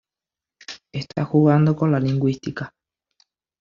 [0.91, 2.73] Está jugando con la lingüística.